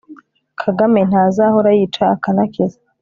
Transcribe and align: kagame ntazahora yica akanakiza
kagame 0.61 0.99
ntazahora 1.09 1.69
yica 1.77 2.03
akanakiza 2.15 2.79